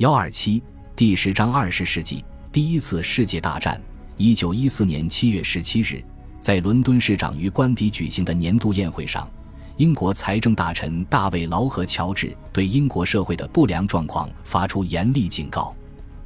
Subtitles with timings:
[0.00, 0.62] 幺二七
[0.96, 3.78] 第十章二十世纪第一次世界大战。
[4.16, 6.02] 一九一四年七月十七日，
[6.40, 9.28] 在伦敦市长与官邸举行的年度宴会上，
[9.76, 15.76] 英国财政大臣大卫劳合乔治对英国社会的不良状况发出严厉警告。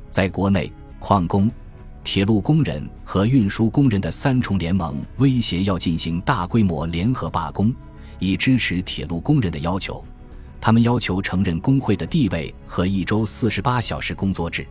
[0.09, 1.50] 在国内，矿工、
[2.04, 7.75] 铁路工人和运输工人的三重联盟威胁要进行大规模联合罢工，
[8.20, 10.04] 以支持铁路工人的要求。
[10.64, 14.66] 他们要求承认工会的地位和一周四十八小时工作制。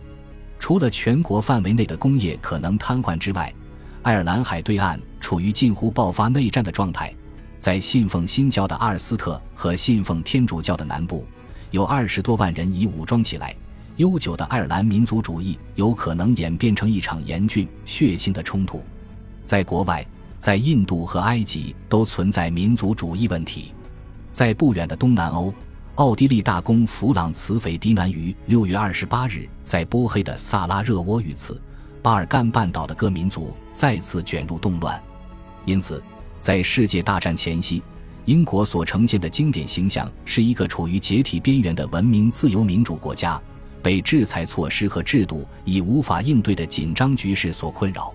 [0.58, 3.54] 除了全国范围内的工业可能瘫痪之外，
[4.02, 7.14] 爱尔兰海对岸处于近乎爆发内战的状态。
[7.60, 11.28] 在信奉新教的阿尔斯特和信奉天主教的南部，
[11.70, 13.56] 有二十多万人已武装起来。
[13.98, 18.82] 悠久的爱尔兰民族主义有可能演变成一场严峻血腥的冲突。
[19.46, 20.04] 在国外，
[20.40, 23.74] 在印度和埃及都存在民族主义问题。
[24.32, 25.54] 在不远的东南欧。
[25.96, 31.62] 奥地利大公弗朗茨·斐迪南于六月二十八日在波黑的萨拉热窝遇刺，
[32.02, 35.00] 巴尔干半岛的各民族再次卷入动乱。
[35.66, 36.02] 因此，
[36.40, 37.84] 在世界大战前夕，
[38.26, 43.40] 英国所呈现的经典形象是一个处于解体边缘的文明、自由、民主国家，
[43.84, 48.12] 被制裁措施和制度以无法应对的紧张局势所困扰。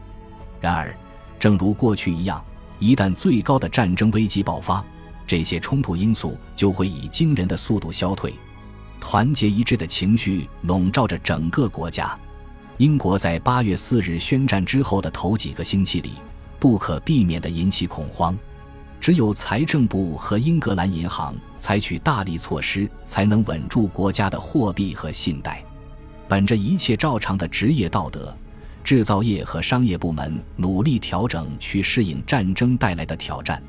[0.61, 0.93] 然而，
[1.39, 2.45] 正如过去一样，
[2.81, 4.85] 一旦最高的战争危机爆发，
[5.29, 8.33] 这些冲突因素就会以惊人的速度消退，
[8.99, 12.19] 团结一致的情绪笼罩着整个国家。
[12.79, 16.13] 英国在八月四日宣战之后的头几个星期里，
[16.59, 18.37] 不可避免地引起恐慌。
[19.01, 25.63] 只有财政部和英格兰银行采取大力措施，才能稳住国家的货币和信贷。
[26.27, 28.35] 本着一切照常的职业道德，
[28.83, 33.63] 制造业和商业部门努力调整，去适应战争带来的挑战。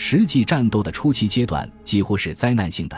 [0.00, 2.96] 实际战斗的初期阶段几乎是灾难性的，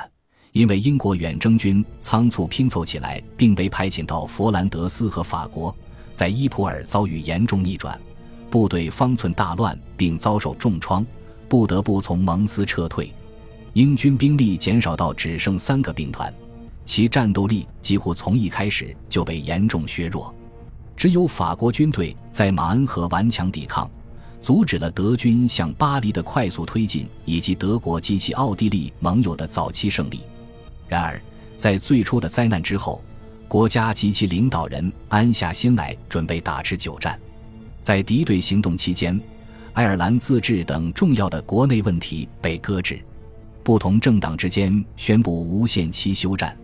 [0.53, 5.75] 因为英国远征军仓促拼凑起来，并被派遣到佛兰德斯和法国，
[6.12, 7.98] 在伊普尔遭遇严重逆转，
[8.51, 11.05] 部队方寸大乱，并遭受重创，
[11.48, 13.10] 不得不从蒙斯撤退。
[13.72, 16.33] 英军兵力减少到只剩三个兵团，
[16.84, 20.33] 其战斗力几乎从一开始就被严重削弱，
[20.94, 23.91] 只有法国军队在马恩河顽强抵抗。
[24.41, 30.21] 阻止了德军向巴黎的快速推进，以及德国及其奥地利盟友的早期胜利。
[30.89, 31.21] 然而，
[31.56, 33.03] 在最初的灾难之后，
[33.47, 37.19] 国家及其领导人安下心来，准备打持久战。
[37.81, 39.21] 在敌对行动期间，
[39.73, 42.99] 爱尔兰自治等重要的国内问题被搁置，
[43.62, 46.57] 不同政党之间宣布无限期休战。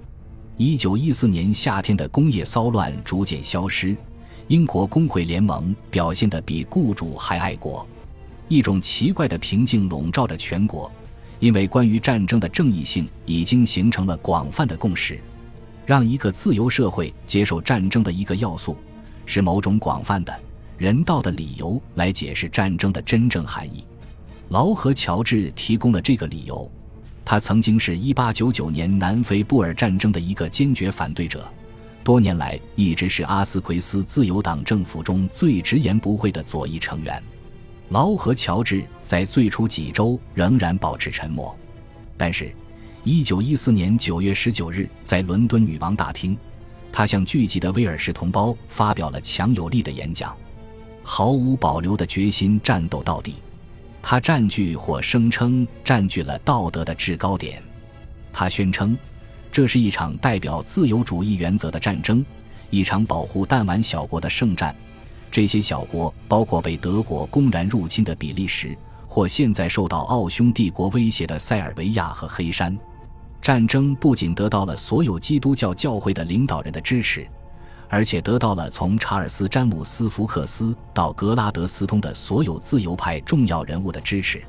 [0.56, 3.94] 一九一四年夏天的工业骚乱逐渐消失。
[4.48, 7.86] 英国工会联盟表现得比雇主还爱国，
[8.46, 10.90] 一种奇怪的平静笼罩着全国，
[11.40, 15.20] 因为关于战争的正义性已经形成了广泛的共识。
[15.84, 18.76] 让一个自由社会接受战争的一个要素，
[19.24, 20.32] 是某种广泛的
[20.78, 23.84] 人道的理由来解释战争的真正含义。
[24.48, 26.70] 劳和乔治提供了这个理由，
[27.24, 31.44] 他曾经是一八九九年南非布尔战争的一个坚决反对者。
[32.06, 37.20] 多年来一直是阿斯奎斯自由党政府中最直言不讳的左翼成员。
[37.88, 41.58] 劳和乔治在最初几周仍然保持沉默，
[42.16, 42.54] 但是
[43.04, 46.38] ，1914年9月19日在伦敦女王大厅，
[46.92, 50.32] 他向聚集的威尔士同胞发表了强有力的演讲，
[51.02, 53.34] 毫无保留的决心战斗到底。
[54.00, 57.60] 他占据或声称占据了道德的制高点。
[58.32, 58.96] 他宣称。
[59.56, 62.22] 这是一场代表自由主义原则的战争，
[62.68, 64.76] 一场保护弹丸小国的圣战。
[65.32, 72.78] 这些小国包括被德国公然入侵的比利时，或现在受到奥匈帝国威胁的塞尔维亚和黑山。
[73.40, 77.26] 战争不仅得到了所有基督教教会的领导人的支持，
[77.88, 84.44] 而且得到了从查尔斯·詹姆斯·福克斯到格拉德斯通的所有自由派重要人物的支持。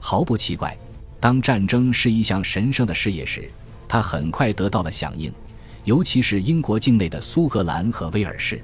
[0.00, 0.74] 毫不奇怪，
[1.20, 3.50] 当战争是一项神圣的事业时。
[3.88, 5.32] 他很快得到了响应，
[5.84, 8.62] 尤其是英国境内的苏格兰和威尔士。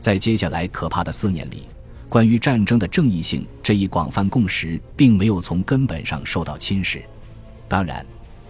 [0.00, 1.68] 在接下来可怕的四年里，
[2.08, 7.02] 关于战争的正义性这一广泛共识并没有从根本上受到侵蚀。
[7.68, 8.04] 当然，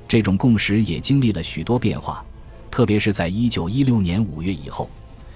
[0.07, 2.25] 这种共识也经历了许多变化，
[2.71, 4.89] 特别是在1916年5月以后，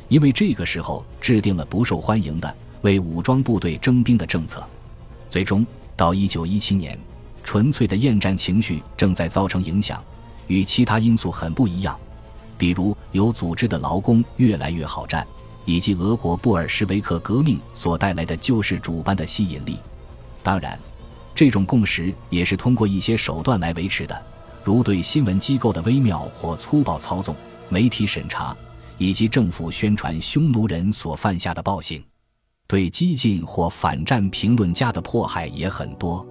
[0.09, 4.67] 因为这个时候制定了不受欢迎的为武装部队征兵的政策。
[5.29, 5.67] 最终，
[5.97, 6.99] 到1917年，
[7.43, 10.03] 纯粹的厌战情绪正在造成影响。
[10.49, 11.99] 与其他因素很不一样，
[12.59, 15.27] 比如有组织的劳工越来越好战，
[15.65, 19.79] 以及俄国布尔什维克革命所带来的救世主般的吸引力。
[20.43, 20.79] 当然，
[21.35, 24.23] 这种共识也是通过一些手段来维持的，
[24.65, 27.37] 如对新闻机构的微妙或粗暴操纵、
[27.69, 28.57] 媒体审查、
[28.97, 32.03] 以及政府宣传匈奴人所犯下的暴行。
[32.67, 36.27] 对激进或反战评论家的迫害也很多。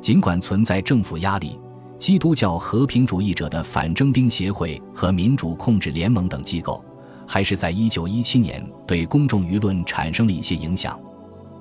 [0.00, 1.58] 尽管存在政府压力，
[2.04, 6.84] 基督教和平主义者的反征兵协会和民主控制联盟等机构，
[7.26, 11.00] 还是在1917年对公众舆论产生了一些影响。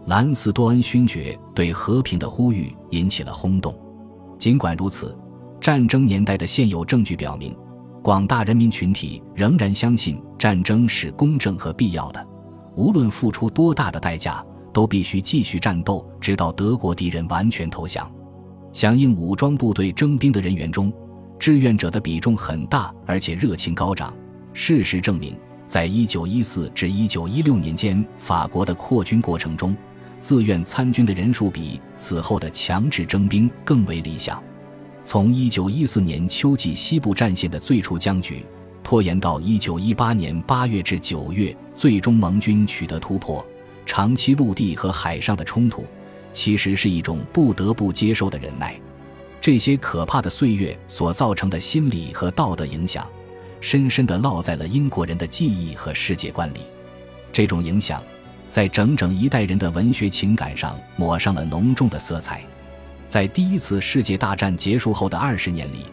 [0.07, 3.73] 兰斯多恩勋爵对和平的呼吁引起了轰动。
[4.37, 5.17] 尽管如此，
[5.61, 7.55] 战争年代的现有证据表明，
[8.03, 12.27] 广大人民群体仍然相信战争是公正和必要的。
[12.75, 18.11] 无论付出多大的代价，都必须继续战斗，直到德国敌人完全投降。
[18.73, 20.91] 响应武装部队征兵的人员中，
[21.37, 24.13] 志愿者的比重很大，而且热情高涨。
[24.51, 25.37] 事实证明，
[25.67, 29.77] 在1914至1916年间，法国的扩军过程中，
[30.19, 34.41] 自愿参军的人数比此后的强制征兵更为理想。
[35.05, 38.43] 从1914年秋季西部战线的最初僵局。
[38.83, 43.43] 拖延到一九一八年八月至九月，最终盟军取得突破。
[43.85, 45.85] 长期陆地和海上的冲突，
[46.33, 48.77] 其实是一种不得不接受的忍耐。
[49.39, 53.07] 这些可怕的岁月所造成的心理和道德影响，
[53.61, 56.61] 深深地烙在了英国人的记忆和世界观里。
[57.31, 58.03] 这种影响，
[58.49, 62.41] 在整整一代人的文学情感上抹上了浓重的色彩。
[63.07, 65.85] 在第一次世界大战结束后的二十年里。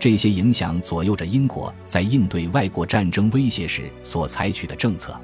[0.00, 5.18] 这些影响左右着英国在应对外国战争威胁时所采取的政策。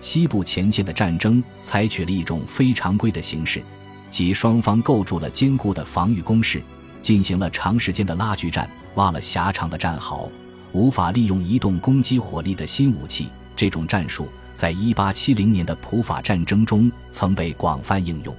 [0.00, 3.62] 西部前线的战争采取了一种非常规的形式，
[4.10, 6.62] 即双方构筑了坚固的防御工事，
[7.02, 10.30] 进行了长时间的拉锯战，挖了狭长的战壕，
[10.72, 13.28] 无法利用移动攻击火力的新武器。
[13.54, 18.34] 这种战术在1870年的普法战争中曾被广泛应用。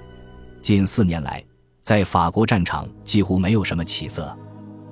[0.62, 1.42] 近四年来，
[1.80, 4.36] 在法国战场几乎没有什么起色。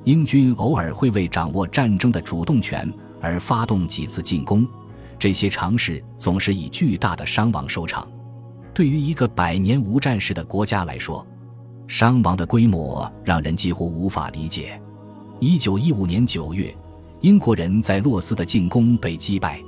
[0.04, 4.66] 英军偶尔会为掌握战争的主动权而发动几次进攻，
[5.18, 8.06] 这些尝试总是以巨大的伤亡收场。
[8.76, 11.26] 对于一个百年无战事的国家来说，
[11.88, 14.78] 伤亡的规模让人几乎无法理解。
[15.40, 16.76] 一九一五年九月，
[17.22, 19.62] 英国人在洛斯的进攻被击败。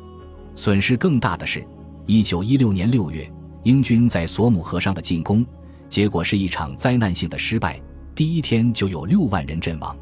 [0.55, 1.66] 损失更大的是，
[2.05, 3.26] 一九一六年六月，
[3.62, 5.43] 英军在索姆河上的进攻，
[5.88, 7.81] 结果是一场灾难性的失败。
[8.14, 9.96] 第一天就有六万人阵亡。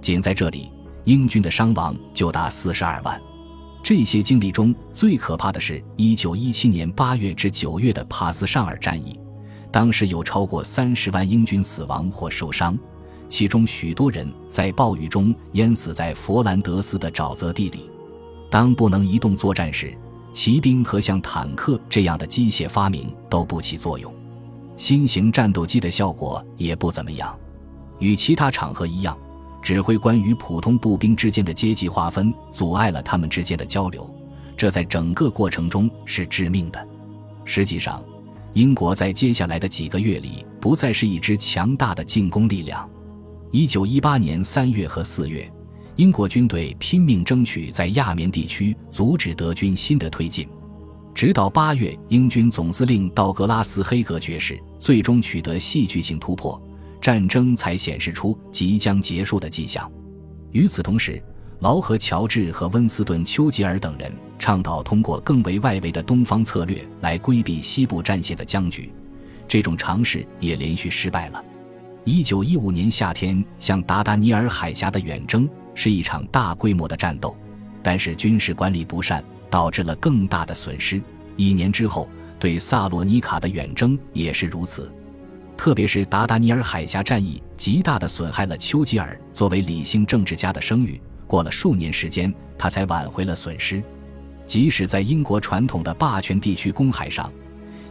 [0.00, 0.72] 仅在这里，
[1.04, 3.20] 英军的伤亡就达四十二万。
[3.82, 9.18] 这些经历中最可怕的是1917年8月至9月的帕斯尚尔战役，
[9.70, 12.78] 当时有超过三十万英军死亡或受伤，
[13.28, 17.90] 其中许多人在暴雨中淹死在佛兰德斯的沼泽地里。
[18.50, 19.96] 当不能移动作战时，
[20.32, 24.12] 骑兵和像坦克这样的机械发明都不起作用，
[24.76, 27.34] 新型战斗机的效果也不怎么样。
[28.00, 29.16] 与其他场合一样。
[29.62, 34.08] 指挥官与普通步兵之间的阶级划分阻碍了他们之间的交流，
[34.56, 36.88] 这在整个过程中是致命的。
[37.44, 38.02] 实际上，
[38.54, 42.88] 英国在接下来的几个月里不再是一支强大的进攻力量。
[43.50, 45.50] 一九一八年三月和四月，
[45.96, 50.48] 英国军队拼命争取在亚眠地区阻止德军新的推进，
[51.14, 56.60] 直到八月，英军总司令道格拉斯·黑格爵士最终取得戏剧性突破。
[57.08, 59.90] 战争才显示出即将结束的迹象。
[60.52, 61.22] 与此同时，
[61.60, 68.92] 劳合乔治和温斯顿·丘吉尔等人倡导通过更为外围的东方策略来规避西部战线的僵局。
[69.48, 71.42] 这种尝试也连续失败了。
[72.04, 77.34] 1915年夏天向达达尼尔海峡的远征是一场大规模的战斗，
[77.82, 81.00] 但是军事管理不善导致了更大的损失。
[81.38, 82.06] 一年之后，
[82.38, 84.92] 对萨洛尼卡的远征也是如此。
[85.58, 91.00] 特别是达达尼尔海峡战役，极大地损害了丘吉尔作为理性政治家的声誉。
[91.26, 93.82] 过了数年时间，他才挽回了损失。
[94.46, 97.30] 即使在英国传统的霸权地区公海上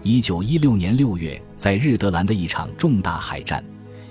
[0.06, 3.62] ，1916年6月，在日德兰的一场重大海战，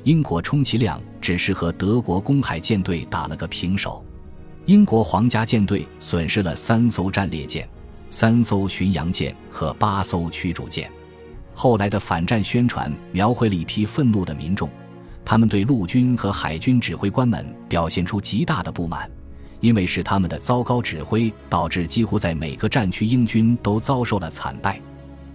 [0.04, 4.04] 英国充其量只是和德国公海舰队打了个平手。
[4.66, 7.66] 英国皇家舰队损失了三艘战列舰、
[8.10, 10.90] 三艘巡洋舰和八艘驱逐舰。
[11.58, 14.68] 后来的反战宣传描绘了一批愤怒的民众，
[15.24, 19.10] 他们对陆军和海军指挥官们表现出极大的不满，
[19.60, 24.78] 因为是他们的糟糕指挥导致几乎在每个战区英军都遭受了惨败。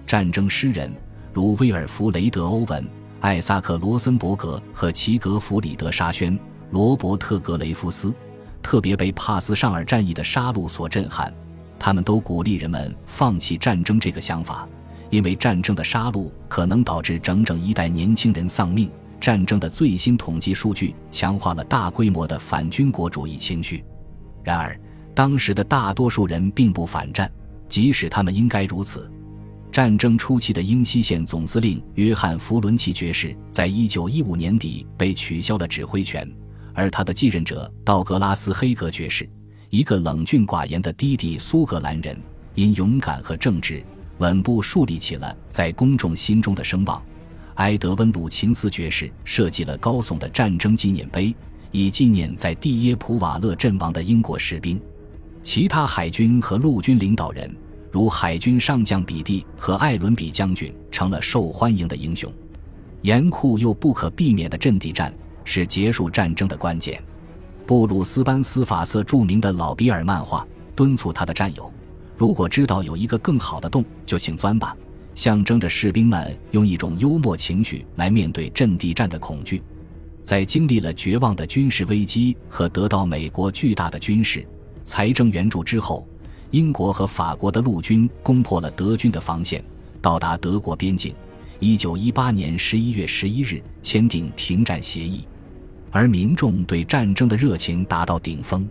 [0.06, 0.94] 战争诗人
[1.34, 2.88] 如威尔弗雷德·欧文、
[3.22, 6.38] 艾萨克·罗森伯格和齐格弗里德·沙宣、
[6.70, 8.14] 罗伯特·格雷夫斯，
[8.62, 11.34] 特别被帕斯尚尔战役的杀戮所震撼，
[11.80, 14.70] 他们都鼓励人们放弃战争这个想法。
[15.12, 18.90] 因为战争的杀戮可能导致整整一代年轻人丧命。
[19.20, 23.86] 战争的最新统计数据强化了大规模的反军国主义情绪。
[24.44, 24.76] 然而，
[25.14, 27.32] 当时的大多数人并不反战，
[27.68, 29.08] 即使他们应该如此。
[29.72, 36.28] 战争初期的英西线总司令约翰·弗伦奇爵士，在一九一五年底被取消了指挥权，
[36.74, 39.30] 而他的继任者道格拉斯·黑格爵士，
[39.70, 42.20] 一个冷峻寡言的低地苏格兰人，
[42.56, 43.84] 因勇敢和正直，
[44.22, 47.02] 稳步树立起了在公众心中的声望。
[47.56, 51.36] 埃德温·鲁琴斯爵士设计了高耸的战争纪念碑，
[51.72, 54.80] 以纪念在蒂耶普瓦勒阵亡的英国士兵。
[55.44, 57.54] 其他海军和陆军领导人。
[57.92, 62.32] 如海军上将比蒂和艾伦比将军成了受欢迎的英雄，
[63.02, 65.14] 严酷又不可避免的阵地战
[65.44, 67.04] 是结束战争的关键。
[67.68, 71.70] 布鲁斯班斯法瑟著名的老比尔漫画敦促他的战友：
[72.22, 74.78] 如果知道有一个更好的洞，就请钻吧，
[75.16, 79.60] 象征着士兵们用一种幽默情绪来面对阵地战的恐惧。
[80.22, 84.46] 在经历了绝望的军事危机和得到美国巨大的军事
[84.84, 86.08] 财政援助之后。
[86.52, 89.64] 英国和法国的陆军攻破了德军的防线，
[90.00, 91.16] 到达德国边境。
[91.60, 95.26] 一九一八年十一月十一日签订停战协议，
[95.90, 98.70] 而民众对战争的热情达到顶峰。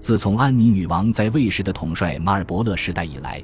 [0.00, 3.40] 自从安妮女王在卫士的统帅马尔伯勒时代以来，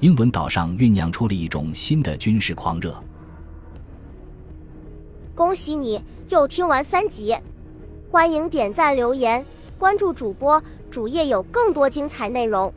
[0.00, 2.98] 英伦岛上酝酿出了一种新的军事狂热。
[5.34, 7.36] 恭喜你又听完三集，
[8.10, 9.44] 欢迎点赞、留言、
[9.78, 10.60] 关注主播，
[10.90, 12.72] 主页有更多精彩内容。